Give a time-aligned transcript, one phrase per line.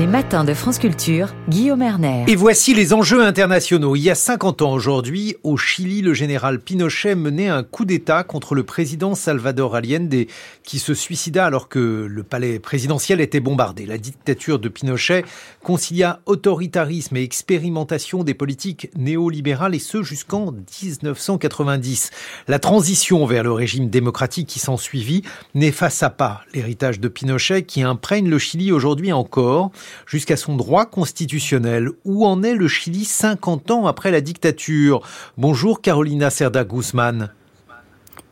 [0.00, 2.24] Les matins de France Culture, Guillaume Erner.
[2.26, 3.96] Et voici les enjeux internationaux.
[3.96, 8.24] Il y a 50 ans aujourd'hui, au Chili, le général Pinochet menait un coup d'État
[8.24, 10.24] contre le président Salvador Allende
[10.62, 13.84] qui se suicida alors que le palais présidentiel était bombardé.
[13.84, 15.22] La dictature de Pinochet
[15.62, 20.50] concilia autoritarisme et expérimentation des politiques néolibérales et ce jusqu'en
[20.82, 22.10] 1990.
[22.48, 28.30] La transition vers le régime démocratique qui s'ensuivit n'effaça pas l'héritage de Pinochet qui imprègne
[28.30, 29.72] le Chili aujourd'hui encore
[30.06, 31.90] jusqu'à son droit constitutionnel.
[32.04, 35.02] Où en est le Chili 50 ans après la dictature?
[35.36, 37.30] Bonjour Carolina Cerda Guzman.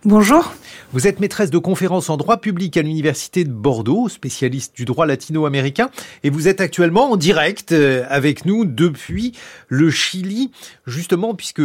[0.04, 0.54] Bonjour.
[0.92, 5.06] Vous êtes maîtresse de conférences en droit public à l'Université de Bordeaux, spécialiste du droit
[5.06, 5.90] latino-américain,
[6.22, 9.34] et vous êtes actuellement en direct euh, avec nous depuis
[9.66, 10.52] le Chili,
[10.86, 11.62] justement puisque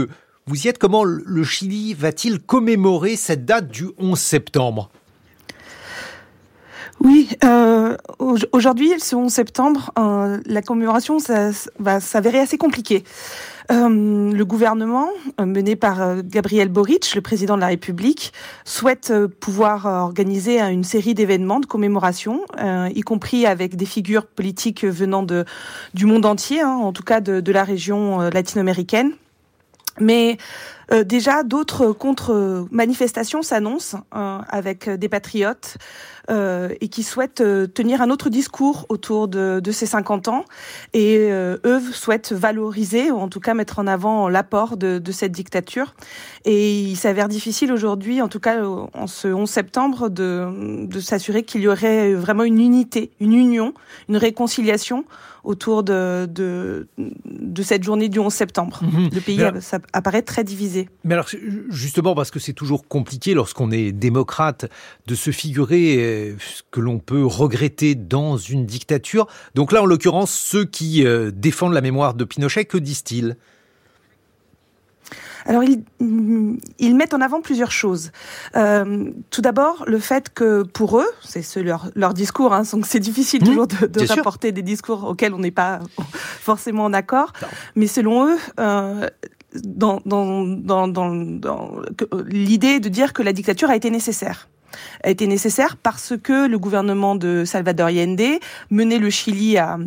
[0.47, 0.79] vous y êtes.
[0.79, 4.89] Comment le Chili va-t-il commémorer cette date du 11 septembre?
[6.99, 7.97] Oui, euh,
[8.51, 13.03] aujourd'hui, ce 11 septembre, euh, la commémoration ça, va s'avérer assez compliquée.
[13.71, 15.09] Euh, le gouvernement,
[15.39, 18.31] euh, mené par Gabriel Boric, le président de la République,
[18.63, 22.41] souhaite pouvoir organiser une série d'événements de commémoration,
[22.93, 25.45] y compris avec des figures politiques venant de,
[25.93, 29.11] du monde entier, hein, en tout cas de, de la région latino-américaine.
[29.99, 30.37] Mais
[30.91, 35.77] euh, déjà, d'autres contre-manifestations s'annoncent euh, avec des patriotes
[36.29, 40.45] euh, et qui souhaitent tenir un autre discours autour de, de ces 50 ans.
[40.93, 45.31] Et eux souhaitent valoriser, ou en tout cas mettre en avant l'apport de, de, cette
[45.31, 45.95] dictature.
[46.45, 51.43] Et il s'avère difficile aujourd'hui, en tout cas en ce 11 septembre, de, de s'assurer
[51.43, 53.73] qu'il y aurait vraiment une unité, une union,
[54.09, 55.05] une réconciliation
[55.43, 58.79] autour de, de, de cette journée du 11 septembre.
[58.81, 59.09] Mhm.
[59.13, 59.43] Le pays
[59.91, 60.72] apparaît très divisé.
[61.03, 61.29] Mais alors,
[61.69, 64.69] justement, parce que c'est toujours compliqué lorsqu'on est démocrate
[65.07, 69.27] de se figurer euh, ce que l'on peut regretter dans une dictature.
[69.55, 73.37] Donc là, en l'occurrence, ceux qui euh, défendent la mémoire de Pinochet, que disent-ils?
[75.45, 75.83] Alors, ils,
[76.79, 78.11] ils, mettent en avant plusieurs choses.
[78.55, 82.99] Euh, tout d'abord, le fait que pour eux, c'est leur, leur discours, hein, donc c'est
[82.99, 85.79] difficile mmh, toujours de, de rapporter des discours auxquels on n'est pas
[86.39, 87.33] forcément en accord,
[87.75, 89.09] mais selon eux, euh,
[89.63, 90.01] dans,
[92.27, 94.49] l'idée de dire que la dictature a été nécessaire.
[95.03, 98.39] A été nécessaire parce que le gouvernement de Salvador Allende
[98.71, 99.77] menait le Chili à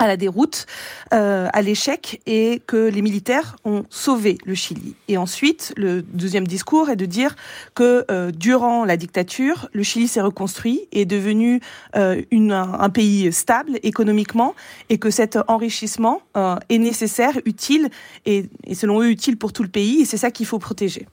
[0.00, 0.66] à la déroute,
[1.12, 4.96] euh, à l'échec, et que les militaires ont sauvé le Chili.
[5.08, 7.36] Et ensuite, le deuxième discours est de dire
[7.74, 11.60] que euh, durant la dictature, le Chili s'est reconstruit et est devenu
[11.96, 14.54] euh, une, un, pays stable économiquement,
[14.88, 17.90] et que cet enrichissement euh, est nécessaire, utile,
[18.24, 21.06] et, et selon eux utile pour tout le pays, et c'est ça qu'il faut protéger.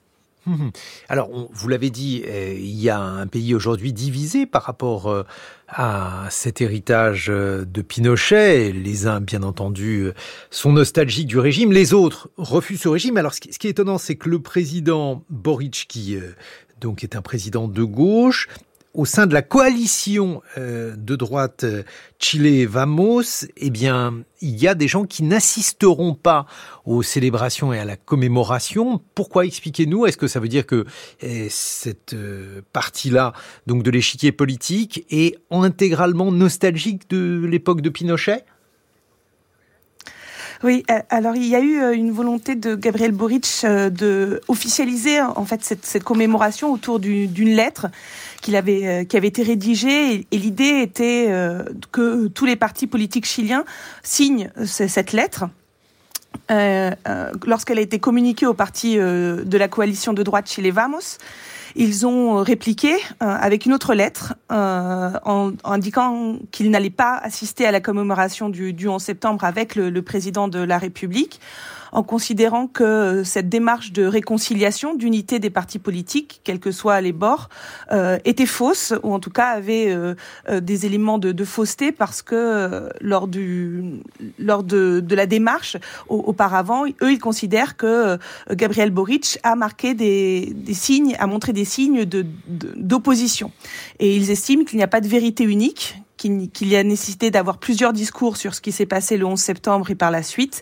[1.08, 5.24] Alors, vous l'avez dit, euh, il y a un pays aujourd'hui divisé par rapport euh,
[5.68, 8.72] à cet héritage euh, de Pinochet.
[8.72, 10.10] Les uns, bien entendu,
[10.50, 13.16] sont nostalgiques du régime, les autres refusent ce régime.
[13.16, 16.18] Alors, ce qui est étonnant, c'est que le président Boric, qui
[16.80, 18.48] donc est un président de gauche,
[18.94, 21.82] au sein de la coalition euh, de droite euh,
[22.18, 26.46] Chile Vamos, eh bien, il y a des gens qui n'assisteront pas
[26.84, 29.00] aux célébrations et à la commémoration.
[29.14, 30.06] Pourquoi expliquez-nous?
[30.06, 30.86] Est-ce que ça veut dire que
[31.20, 33.34] eh, cette euh, partie-là,
[33.66, 38.44] donc de l'échiquier politique, est intégralement nostalgique de l'époque de Pinochet?
[40.64, 45.62] Oui, alors il y a eu une volonté de Gabriel Boric de officialiser en fait
[45.62, 47.86] cette commémoration autour d'une lettre
[48.40, 50.26] qu'il avait, euh, qui avait été rédigé.
[50.30, 53.64] Et, l'idée était euh, que tous les partis politiques chiliens
[54.02, 55.44] signent cette lettre.
[56.50, 56.90] Euh,
[57.46, 61.18] lorsqu'elle a été communiquée aux partis de la coalition de droite chez les Vamos,
[61.74, 67.80] ils ont répliqué avec une autre lettre en, indiquant qu'ils n'allaient pas assister à la
[67.80, 71.40] commémoration du, du 11 septembre avec le, le président de la République
[71.92, 77.00] en considérant que euh, cette démarche de réconciliation, d'unité des partis politiques, quels que soient
[77.00, 77.48] les bords,
[77.92, 80.14] euh, était fausse, ou en tout cas avait euh,
[80.60, 84.00] des éléments de, fausseté, parce que lors, de,
[84.38, 85.76] de la démarche,
[86.08, 88.18] auparavant, eux, ils considèrent que
[88.50, 93.48] Gabriel Boric a marqué des, signes, a montré des signes d'opposition.
[93.48, 97.30] De, Et ils estiment qu'il n'y a pas de vérité unique, qu'il y a nécessité
[97.30, 100.60] d'avoir plusieurs discours sur ce qui s'est passé le 11 septembre et par la suite.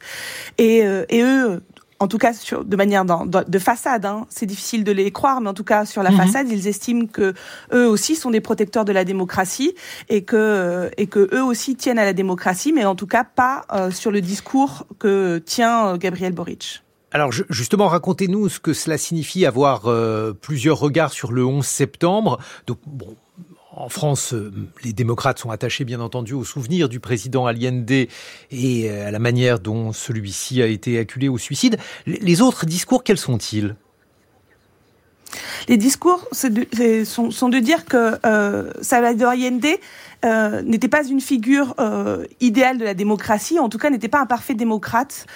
[0.58, 1.62] Et, euh, et eux,
[1.98, 5.48] en tout cas sur, de manière de façade, hein, c'est difficile de les croire, mais
[5.48, 6.18] en tout cas sur la mhm.
[6.18, 7.32] façade, ils estiment que
[7.72, 9.74] eux aussi sont des protecteurs de la démocratie
[10.08, 13.64] et que et que eux aussi tiennent à la démocratie, mais en tout cas pas
[13.72, 16.82] euh, sur le discours que tient euh, Gabriel Boric.
[17.12, 19.88] Alors justement, racontez-nous ce que cela signifie avoir
[20.42, 22.38] plusieurs regards sur le 11 septembre.
[22.66, 23.16] Donc bon,
[23.76, 24.34] en France,
[24.82, 27.90] les démocrates sont attachés bien entendu au souvenir du président Allende
[28.50, 31.76] et à la manière dont celui-ci a été acculé au suicide.
[32.06, 33.76] Les autres discours, quels sont-ils?
[35.68, 36.48] Les discours sont,
[37.48, 39.66] de dire que euh, Salvador Allende
[40.24, 44.20] euh, n'était pas une figure euh, idéale de la démocratie, en tout cas n'était pas
[44.20, 45.26] un parfait démocrate.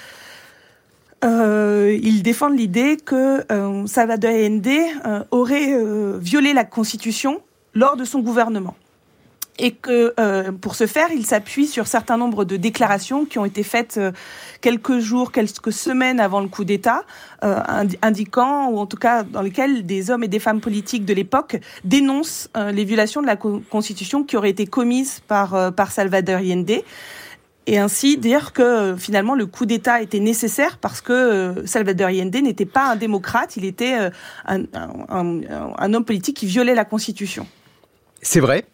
[1.22, 5.76] Euh, ils défendent l'idée que euh, Salvador Allende euh, aurait
[6.18, 7.42] violé la Constitution
[7.74, 8.76] lors de son gouvernement
[9.60, 13.44] et que euh, pour ce faire, il s'appuie sur certain nombre de déclarations qui ont
[13.44, 14.10] été faites euh,
[14.60, 17.04] quelques jours, quelques semaines avant le coup d'État,
[17.44, 17.60] euh,
[18.02, 21.60] indiquant, ou en tout cas dans lesquelles des hommes et des femmes politiques de l'époque
[21.84, 26.82] dénoncent les violations de la Constitution qui auraient été commises par, Salvador Allende
[27.66, 32.66] et ainsi dire que finalement le coup d'État était nécessaire parce que Salvador Allende n'était
[32.66, 34.10] pas un démocrate, il était
[34.46, 37.46] un homme politique qui violait la Constitution.
[38.22, 38.64] C'est vrai.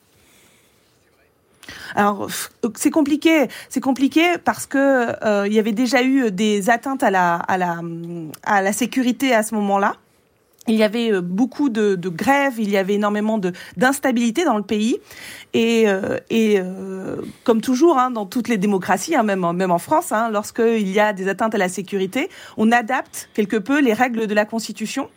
[1.95, 2.29] Alors
[2.75, 4.79] c'est compliqué, c'est compliqué parce que
[5.25, 7.81] euh, il y avait déjà eu des atteintes à la à la
[8.43, 9.95] à la sécurité à ce moment-là.
[10.69, 13.41] Il y avait euh, beaucoup de, grèves, il y avait énormément
[13.77, 14.99] d'instabilité dans le pays,
[15.55, 16.61] et, euh, et
[17.45, 21.01] comme toujours hein, dans toutes les démocraties, hein, même même en France, hein, lorsqu'il y
[21.01, 25.09] a des atteintes à la sécurité, on adapte quelque peu les règles de la Constitution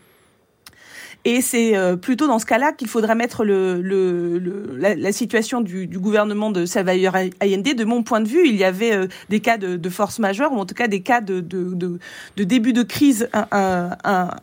[1.26, 5.12] et c'est euh, plutôt dans ce cas-là qu'il faudrait mettre le, le, le la, la,
[5.12, 7.64] situation du, du, gouvernement de Salvador Allende.
[7.64, 10.54] De mon point de vue, il y avait euh, des cas de, de, force majeure,
[10.54, 13.30] ou en tout cas des cas de, de, de début de crise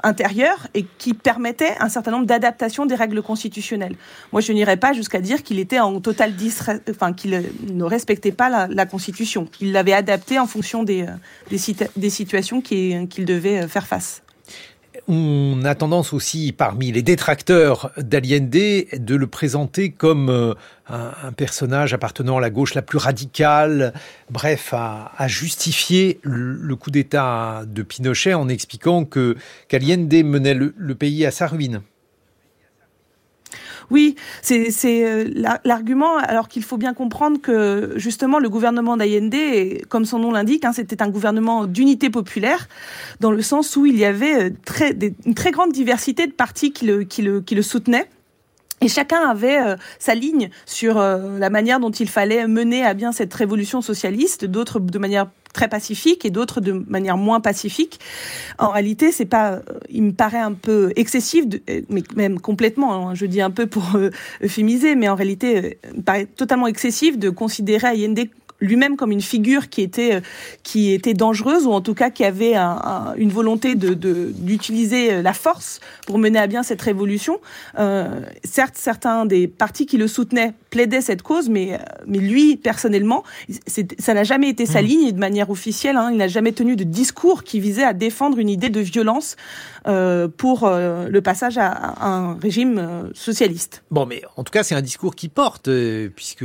[0.02, 3.96] intérieure, et qui permettaient un certain nombre d'adaptations des règles constitutionnelles.
[4.32, 6.34] Moi, je n'irais pas jusqu'à dire qu'il était en total
[6.90, 9.48] enfin qu'il ne respectait pas la, la Constitution.
[9.60, 11.06] Il l'avait adapté en fonction des, euh,
[11.50, 11.58] des,
[11.96, 14.22] des situations qu'il devait faire face.
[15.08, 20.54] On a tendance aussi, parmi les détracteurs d'Allende, de le présenter comme euh,
[20.88, 23.92] un, personnage appartenant à la gauche la plus radicale,
[24.30, 29.36] bref, à, justifier le, coup d'État de Pinochet en expliquant que
[29.68, 31.82] qu'Allende menait le pays à sa ruine.
[33.90, 39.34] Oui, c'est euh, l'argument, alors qu'il faut bien comprendre que justement le gouvernement d'Allende,
[39.88, 42.68] comme son nom l'indique, hein, c'était un gouvernement d'unité populaire,
[43.20, 46.86] dans le sens où il y avait euh, une très grande diversité de partis qui
[46.86, 48.08] le soutenaient.
[48.82, 53.12] Et chacun avait euh, sa ligne sur la manière dont il fallait mener à bien
[53.12, 57.98] cette révolution socialiste, d'autres de manière très pacifique et d'autres de manière moins pacifique.
[58.58, 63.08] En réalité, c'est pas, euh, il me paraît un peu excessif, euh, mais même complètement.
[63.08, 64.10] Hein, je dis un peu pour euh,
[64.44, 68.28] euphémiser, mais en réalité, il me paraît totalement excessif de considérer Allende
[68.60, 70.20] lui-même comme une figure qui était euh,
[70.62, 75.22] qui était dangereuse ou en tout cas qui avait un, une volonté de d'utiliser euh,
[75.22, 77.40] la force pour mener à bien cette révolution.
[77.78, 83.24] Euh, certes, certains des partis qui le soutenaient plaidaient cette cause, mais mais lui personnellement,
[83.98, 84.84] ça n'a jamais été sa mmh.
[84.84, 85.96] ligne et de manière officielle.
[85.96, 89.36] Hein, il n'a jamais tenu de discours qui visait à défendre une idée de violence
[89.86, 93.82] euh, pour euh, le passage à, un régime socialiste.
[93.90, 95.68] Bon, mais en tout cas, c'est un discours qui porte,
[96.14, 96.44] puisque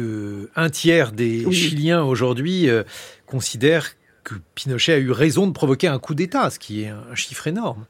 [0.55, 2.83] un tiers des Chiliens aujourd'hui euh,
[3.25, 3.91] considère
[4.23, 7.47] que Pinochet a eu raison de provoquer un coup d'État, ce qui est un chiffre
[7.47, 7.85] énorme.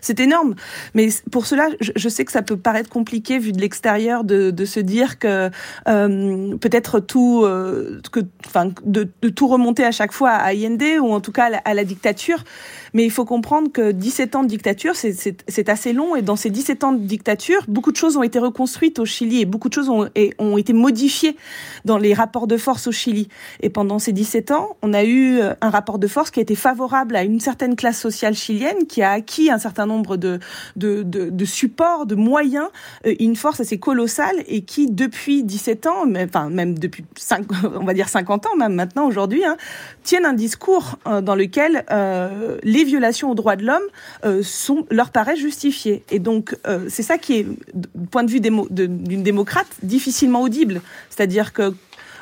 [0.00, 0.54] C'est énorme,
[0.94, 4.80] mais pour cela, je, sais que ça peut paraître compliqué vu de l'extérieur de, se
[4.80, 5.50] dire que
[5.88, 11.12] euh, peut-être tout, euh, que, enfin, de, tout remonter à chaque fois à Allende ou
[11.12, 12.44] en tout cas à la dictature.
[12.94, 16.14] Mais il faut comprendre que 17 ans de dictature, c'est assez long.
[16.14, 19.40] Et dans ces 17 ans de dictature, beaucoup de choses ont été reconstruites au Chili
[19.40, 20.08] et beaucoup de choses ont,
[20.38, 21.36] ont été modifiées
[21.84, 23.28] dans les rapports de force au Chili.
[23.60, 26.54] Et pendant ces 17 ans, on a eu un rapport de force qui a été
[26.54, 30.38] favorable à une certaine classe sociale chilienne qui a acquis un certain nombre de,
[30.76, 32.68] de, de, supports, de moyens,
[33.06, 37.46] euh, une force assez colossale et qui, depuis 17 ans, même depuis 5,
[37.80, 39.56] on va dire 50 ans, même maintenant aujourd'hui, hein,
[40.02, 45.10] tiennent un discours euh, dans lequel euh, les violations aux droits de l'homme sont leur
[45.10, 46.04] paraît justifiées.
[46.10, 46.56] Et donc
[46.88, 50.80] c'est ça qui est, du point de vue d'une démocrate, difficilement audible.
[51.10, 51.74] C'est-à-dire que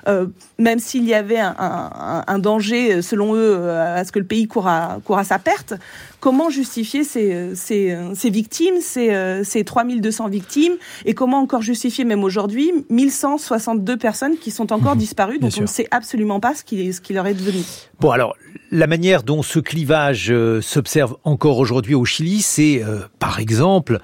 [0.08, 0.26] euh,
[0.58, 4.24] même s'il y avait un, un, un, danger, selon eux, euh, à ce que le
[4.24, 5.74] pays court à, court à sa perte,
[6.20, 10.74] comment justifier ces, ces, ces victimes, ces, ces 3200 victimes,
[11.06, 15.00] et comment encore justifier, même aujourd'hui, 1162 personnes qui sont encore mhm.
[15.00, 17.62] disparues, dont on ne sait absolument pas ce qui, ce qui leur est devenu.
[18.00, 18.34] Bon, alors,
[18.70, 24.00] la manière dont ce clivage euh, s'observe encore aujourd'hui au Chili, c'est, euh, par exemple,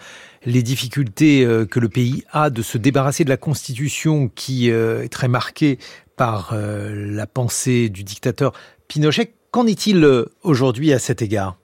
[0.47, 5.03] les difficultés euh, que le pays a de se débarrasser de la constitution qui euh,
[5.03, 5.79] est très marquée
[6.17, 8.53] par euh, la pensée du dictateur
[8.89, 9.35] Pinochet.
[9.51, 10.07] Qu'en est-il
[10.43, 11.57] aujourd'hui à cet égard?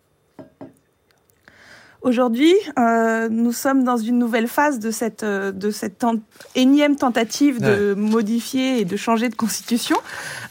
[2.02, 6.04] Aujourd'hui, euh, nous sommes dans une nouvelle phase de cette, euh, de cette
[6.56, 9.96] énième tentative de modifier et de changer de constitution.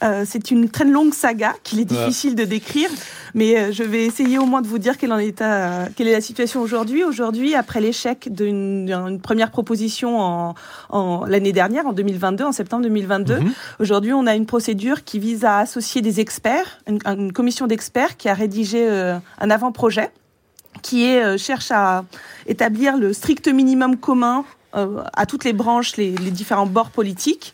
[0.03, 2.89] Euh, c'est une très longue saga qu'il est difficile de décrire,
[3.35, 6.07] mais euh, je vais essayer au moins de vous dire quelle, en est, euh, quelle
[6.07, 7.03] est la situation aujourd'hui.
[7.03, 10.55] Aujourd'hui, après l'échec d'une première proposition en,
[10.89, 13.51] en l'année dernière, en 2022, en septembre 2022, mhm.
[13.81, 18.15] aujourd'hui, on a une procédure qui vise à associer des experts, une, une commission d'experts
[18.15, 20.11] qui a rédigé un avant-projet
[20.81, 22.05] qui est, euh, cherche à
[22.47, 27.53] établir le strict minimum commun euh, à toutes les branches, les, les, différents bords politiques.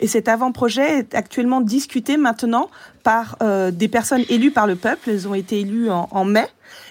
[0.00, 2.70] Et cet avant-projet est actuellement discuté maintenant
[3.02, 5.10] par euh, des personnes élues par le peuple.
[5.10, 6.46] Elles ont été élues en, en mai.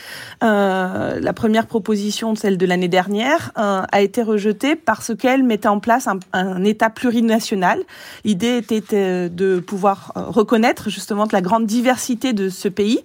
[0.42, 5.68] Euh, la première proposition, celle de l'année dernière, euh, a été rejetée parce qu'elle mettait
[5.68, 7.82] en place un, un État plurinational.
[8.24, 13.00] L'idée était euh, de pouvoir euh, reconnaître justement la grande diversité de ce pays,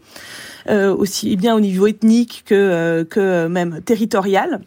[0.69, 4.61] euh, aussi bien au niveau ethnique que, que même territorial.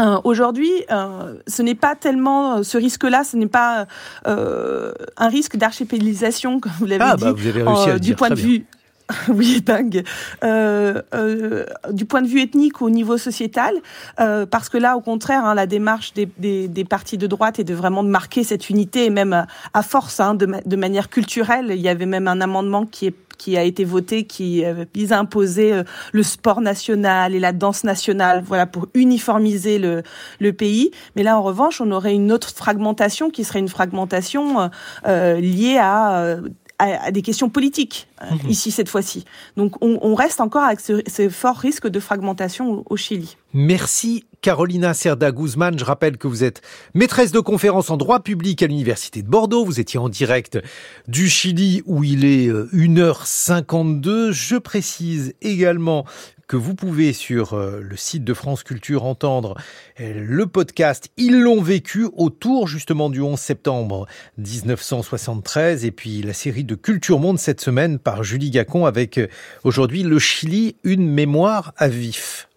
[0.00, 3.86] Euh, Aujourd'hui, euh, ce n'est pas tellement euh, ce risque-là, ce n'est pas
[4.26, 8.00] euh, un risque d'archipélisation, comme vous l'avez ah, dit, bah vous avez réussi à du
[8.00, 8.44] dire, point de bien.
[8.44, 8.66] vue.
[9.28, 10.04] oui, dingue.
[10.44, 13.74] Euh, euh, du point de vue ethnique au niveau sociétal,
[14.20, 17.58] euh, parce que là, au contraire, hein, la démarche des, des, des, partis de droite
[17.58, 21.66] est de vraiment marquer cette unité, et même à force, hein, de, de, manière culturelle.
[21.70, 25.18] Il y avait même un amendement qui est qui a été voté qui vise à
[25.18, 25.82] imposer
[26.12, 30.02] le sport national et la danse nationale, voilà, pour uniformiser le,
[30.38, 30.92] le pays.
[31.16, 34.70] Mais là, en revanche, on aurait une autre fragmentation qui serait une fragmentation
[35.08, 36.36] euh, liée à
[36.82, 38.48] à, à des questions politiques, mmh.
[38.48, 39.24] ici cette fois-ci.
[39.56, 43.36] Donc on, on, reste encore avec ce, ce fort risque de fragmentation au, au Chili.
[43.54, 45.78] Merci Carolina Cerda Guzman.
[45.78, 46.62] Je rappelle que vous êtes
[46.94, 49.64] maîtresse de conférence en droit public à l'Université de Bordeaux.
[49.64, 50.58] Vous étiez en direct
[51.06, 54.08] du Chili où il est 1h52.
[54.08, 56.04] Euh, Je précise également
[56.46, 59.56] que vous pouvez sur euh, le site de France Culture entendre
[60.00, 64.06] euh, le podcast Ils l'ont vécu autour justement du 11 septembre
[64.38, 69.20] 1973 et puis la série de Culture Monde cette semaine par Julie Gacon avec
[69.64, 72.48] aujourd'hui le Chili, une mémoire à vif.